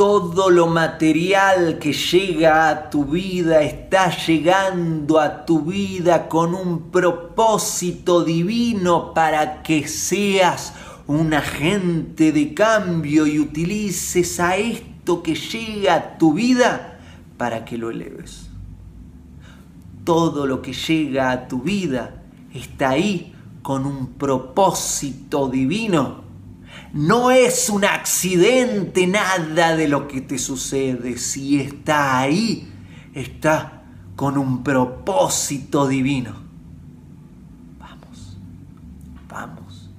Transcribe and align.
todo 0.00 0.48
lo 0.48 0.66
material 0.66 1.78
que 1.78 1.92
llega 1.92 2.70
a 2.70 2.88
tu 2.88 3.04
vida 3.04 3.60
está 3.60 4.08
llegando 4.08 5.20
a 5.20 5.44
tu 5.44 5.60
vida 5.60 6.26
con 6.26 6.54
un 6.54 6.90
propósito 6.90 8.24
divino 8.24 9.12
para 9.12 9.62
que 9.62 9.86
seas 9.86 10.72
un 11.06 11.34
agente 11.34 12.32
de 12.32 12.54
cambio 12.54 13.26
y 13.26 13.40
utilices 13.40 14.40
a 14.40 14.56
esto 14.56 15.22
que 15.22 15.34
llega 15.34 15.94
a 15.96 16.16
tu 16.16 16.32
vida 16.32 16.98
para 17.36 17.66
que 17.66 17.76
lo 17.76 17.90
eleves. 17.90 18.48
Todo 20.04 20.46
lo 20.46 20.62
que 20.62 20.72
llega 20.72 21.30
a 21.30 21.46
tu 21.46 21.60
vida 21.60 22.22
está 22.54 22.88
ahí 22.88 23.34
con 23.60 23.84
un 23.84 24.14
propósito 24.14 25.50
divino 25.50 26.29
no 26.92 27.30
es 27.30 27.70
un 27.70 27.84
accidente 27.84 29.06
nada 29.06 29.76
de 29.76 29.88
lo 29.88 30.08
que 30.08 30.20
te 30.20 30.38
sucede. 30.38 31.18
Si 31.18 31.60
está 31.60 32.18
ahí, 32.18 32.72
está 33.14 33.82
con 34.16 34.36
un 34.36 34.62
propósito 34.62 35.86
divino. 35.86 36.34
Vamos, 37.78 38.38
vamos. 39.28 39.90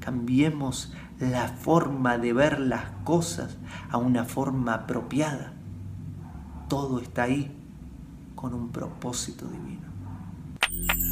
Cambiemos 0.00 0.92
la 1.18 1.48
forma 1.48 2.18
de 2.18 2.32
ver 2.32 2.58
las 2.58 2.84
cosas 3.04 3.56
a 3.90 3.98
una 3.98 4.24
forma 4.24 4.74
apropiada. 4.74 5.52
Todo 6.68 7.00
está 7.00 7.24
ahí 7.24 7.54
con 8.34 8.54
un 8.54 8.70
propósito 8.70 9.46
divino. 9.46 11.11